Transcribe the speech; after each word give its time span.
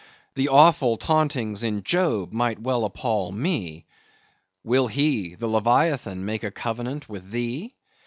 The 0.33 0.49
awful 0.49 0.97
tauntings 0.97 1.61
in 1.61 1.83
Job 1.83 2.33
might 2.33 2.57
well 2.59 2.85
appal 2.87 3.31
me. 3.31 3.85
Will 4.63 4.87
he 4.87 5.35
(the 5.35 5.45
leviathan) 5.47 6.25
make 6.25 6.41
a 6.43 6.49
covenant 6.49 7.07
with 7.07 7.29
thee? 7.29 7.75